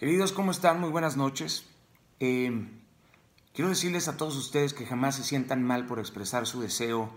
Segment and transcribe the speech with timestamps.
[0.00, 0.80] Queridos, ¿cómo están?
[0.80, 1.66] Muy buenas noches.
[2.20, 2.66] Eh,
[3.52, 7.10] quiero decirles a todos ustedes que jamás se sientan mal por expresar su deseo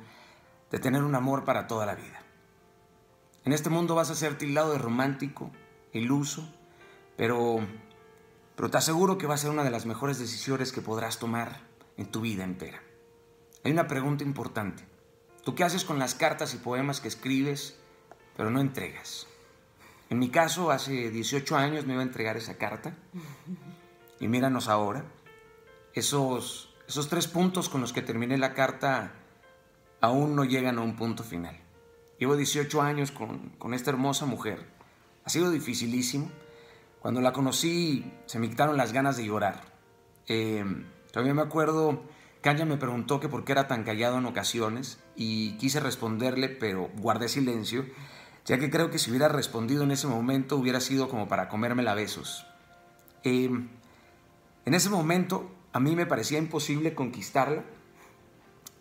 [0.69, 2.21] de tener un amor para toda la vida.
[3.45, 5.49] En este mundo vas a ser tildado de romántico,
[5.93, 6.45] iluso,
[7.15, 7.65] pero,
[8.57, 11.61] pero te aseguro que va a ser una de las mejores decisiones que podrás tomar
[11.95, 12.83] en tu vida entera.
[13.63, 14.85] Hay una pregunta importante.
[15.45, 17.77] ¿Tú qué haces con las cartas y poemas que escribes,
[18.35, 19.27] pero no entregas?
[20.13, 22.95] En mi caso, hace 18 años me iba a entregar esa carta.
[24.19, 25.05] Y míranos ahora.
[25.95, 29.15] Esos, esos tres puntos con los que terminé la carta
[30.01, 31.59] aún no llegan a un punto final.
[32.19, 34.67] Llevo 18 años con, con esta hermosa mujer.
[35.25, 36.29] Ha sido dificilísimo.
[36.99, 39.63] Cuando la conocí, se me quitaron las ganas de llorar.
[40.27, 40.63] Eh,
[41.11, 42.03] todavía me acuerdo
[42.43, 46.49] que Anya me preguntó que por qué era tan callado en ocasiones y quise responderle,
[46.49, 47.87] pero guardé silencio
[48.45, 51.91] ya que creo que si hubiera respondido en ese momento hubiera sido como para comérmela
[51.91, 52.45] a besos.
[53.23, 53.69] Em,
[54.65, 57.63] en ese momento a mí me parecía imposible conquistarla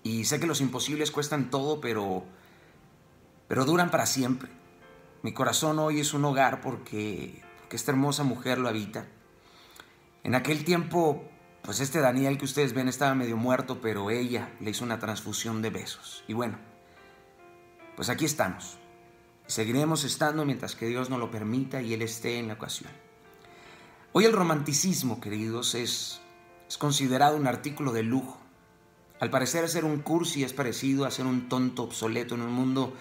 [0.02, 2.24] y sé que los imposibles cuestan todo, pero,
[3.48, 4.50] pero duran para siempre.
[5.22, 9.06] Mi corazón hoy es un hogar porque, porque esta hermosa mujer lo habita.
[10.24, 11.24] En aquel tiempo,
[11.62, 15.62] pues este Daniel que ustedes ven estaba medio muerto, pero ella le hizo una transfusión
[15.62, 16.24] de besos.
[16.26, 16.58] Y bueno,
[17.94, 18.81] pues aquí estamos.
[19.46, 22.90] Seguiremos estando mientras que Dios nos lo permita y Él esté en la ocasión.
[24.12, 26.20] Hoy el romanticismo, queridos, es,
[26.68, 28.38] es considerado un artículo de lujo.
[29.20, 32.94] Al parecer ser un cursi es parecido a ser un tonto obsoleto en un mundo,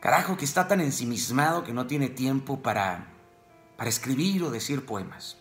[0.00, 3.06] carajo, que está tan ensimismado que no tiene tiempo para,
[3.76, 5.38] para escribir o decir poemas.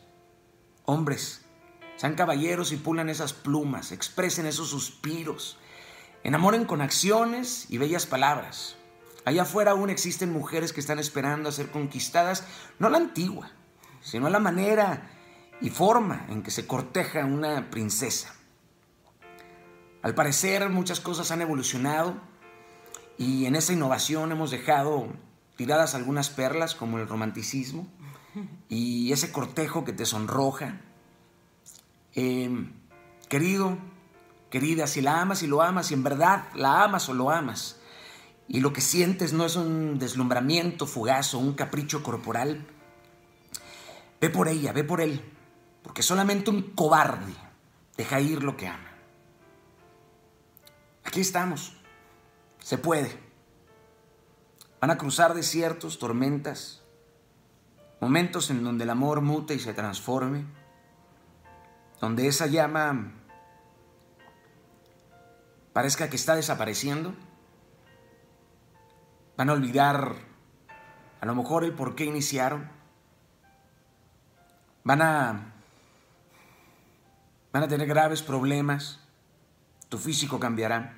[0.85, 1.45] Hombres,
[1.97, 5.57] sean caballeros y pulan esas plumas, expresen esos suspiros,
[6.23, 8.75] enamoren con acciones y bellas palabras.
[9.25, 12.45] Allá afuera aún existen mujeres que están esperando a ser conquistadas,
[12.77, 13.51] no la antigua,
[14.01, 15.09] sino la manera
[15.61, 18.35] y forma en que se corteja una princesa.
[20.03, 22.15] Al parecer muchas cosas han evolucionado
[23.17, 25.07] y en esa innovación hemos dejado
[25.55, 27.87] tiradas algunas perlas como el romanticismo
[28.69, 30.81] y ese cortejo que te sonroja.
[32.13, 32.73] Em,
[33.27, 33.77] querido,
[34.51, 37.79] querida, si la amas y lo amas, y en verdad la amas o lo amas,
[38.47, 42.65] y lo que sientes no es un deslumbramiento fugaz o un capricho corporal,
[44.21, 45.21] ve por ella, ve por él,
[45.81, 47.33] porque solamente un cobarde
[47.97, 48.91] deja ir lo que ama.
[51.03, 51.73] Aquí estamos,
[52.59, 53.19] se puede.
[54.79, 56.83] Van a cruzar desiertos, tormentas,
[57.99, 60.45] momentos en donde el amor mute y se transforme,
[61.99, 63.13] donde esa llama
[65.73, 67.15] parezca que está desapareciendo
[69.37, 70.15] Van a olvidar
[71.19, 72.69] a lo mejor el por qué iniciaron.
[74.83, 75.53] Van a
[77.51, 78.99] van a tener graves problemas.
[79.89, 80.93] Tu físico cambiará.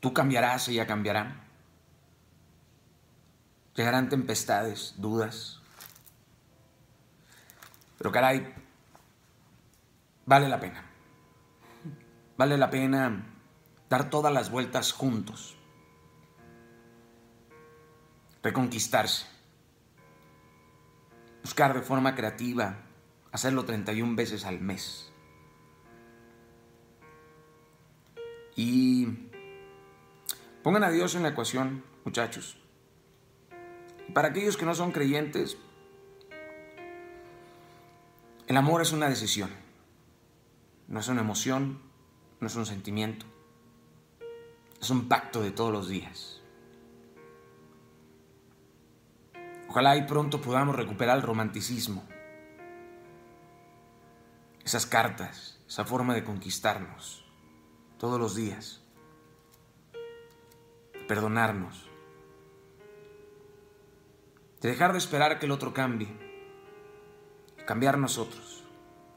[0.00, 1.44] Tú cambiarás, ella cambiará.
[3.74, 5.60] Llegarán tempestades, dudas.
[7.98, 8.54] Pero caray,
[10.26, 10.84] vale la pena.
[12.36, 13.33] Vale la pena
[14.02, 15.56] todas las vueltas juntos,
[18.42, 19.26] reconquistarse,
[21.42, 22.78] buscar de forma creativa,
[23.30, 25.12] hacerlo 31 veces al mes.
[28.56, 29.30] Y
[30.62, 32.58] pongan a Dios en la ecuación, muchachos.
[34.12, 35.56] Para aquellos que no son creyentes,
[38.46, 39.50] el amor es una decisión,
[40.88, 41.80] no es una emoción,
[42.40, 43.33] no es un sentimiento.
[44.84, 46.42] Es un pacto de todos los días.
[49.66, 52.06] Ojalá y pronto podamos recuperar el romanticismo.
[54.62, 57.24] Esas cartas, esa forma de conquistarnos
[57.96, 58.82] todos los días.
[60.92, 61.88] De perdonarnos.
[64.60, 66.14] De dejar de esperar que el otro cambie.
[67.66, 68.64] Cambiar nosotros.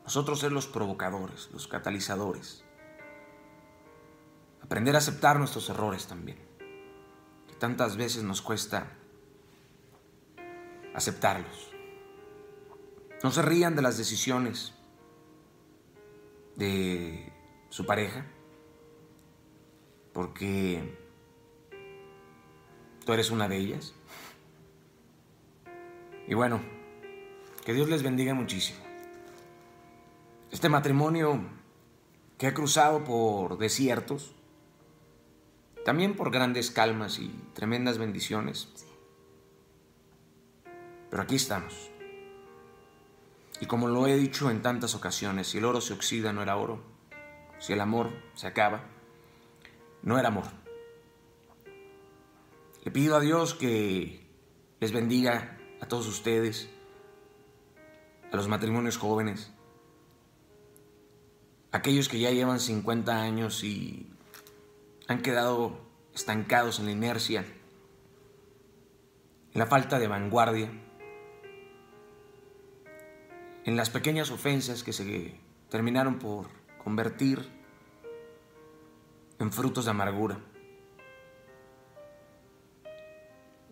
[0.06, 2.64] Nosotros ser los provocadores, los catalizadores.
[4.68, 6.38] Aprender a aceptar nuestros errores también.
[7.48, 8.92] Que tantas veces nos cuesta
[10.94, 11.72] aceptarlos.
[13.24, 14.74] No se rían de las decisiones
[16.58, 17.31] de
[17.69, 18.25] su pareja,
[20.12, 20.98] porque
[23.06, 23.94] tú eres una de ellas.
[26.28, 26.62] Y bueno,
[27.64, 28.80] que Dios les bendiga muchísimo.
[30.52, 31.42] Este matrimonio
[32.38, 34.37] que ha cruzado por desiertos,
[35.88, 38.68] también por grandes calmas y tremendas bendiciones.
[41.10, 41.92] Pero aquí estamos.
[43.62, 46.57] Y como lo he dicho en tantas ocasiones, si el oro se oxida no era
[46.57, 46.84] oro,
[47.60, 48.84] si el amor se acaba,
[50.04, 50.44] no era amor.
[52.83, 54.28] Le pido a Dios que
[54.81, 56.69] les bendiga a todos ustedes,
[58.30, 59.54] a los matrimonios jóvenes,
[61.72, 64.12] aquellos que ya llevan 50 años y
[65.07, 65.80] han quedado
[66.13, 67.42] estancados en la inercia,
[69.54, 70.69] en la falta de vanguardia,
[73.65, 75.39] en las pequeñas ofensas que se
[75.69, 76.48] terminaron por
[76.83, 77.48] convertir
[79.39, 80.39] en frutos de amargura.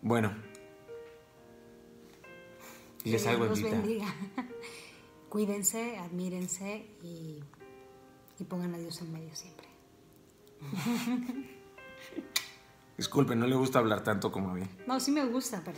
[0.02, 0.36] Bueno,
[3.04, 4.14] y les hago los bendiga.
[5.30, 7.44] Cuídense, admírense y,
[8.40, 9.75] y pongan a Dios en medio siempre.
[12.98, 14.64] Disculpen, no le gusta hablar tanto como a mí.
[14.88, 15.78] No, sí me gusta, pero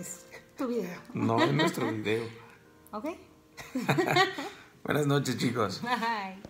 [0.00, 1.00] es tu video.
[1.14, 2.24] No, es nuestro video.
[2.92, 3.06] ¿Ok?
[4.84, 5.82] Buenas noches, chicos.
[5.82, 6.40] Bye.